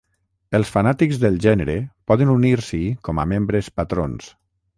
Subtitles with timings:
[0.59, 1.75] Els fanàtics del gènere
[2.13, 4.33] poden unir-s'hi com a membres patrons.